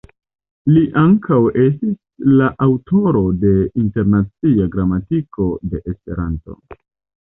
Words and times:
Li 0.69 0.81
ankaŭ 1.01 1.37
estis 1.65 2.31
la 2.41 2.49
aŭtoro 2.69 3.23
de 3.45 3.55
"Internacia 3.85 4.73
Gramatiko 4.79 5.55
de 5.73 5.89
Esperanto. 5.97 6.63